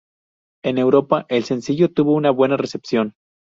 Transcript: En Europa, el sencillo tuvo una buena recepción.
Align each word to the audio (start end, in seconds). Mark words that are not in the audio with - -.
En 0.63 0.79
Europa, 0.79 1.27
el 1.29 1.43
sencillo 1.43 1.91
tuvo 1.93 2.15
una 2.15 2.31
buena 2.31 2.57
recepción. 2.57 3.13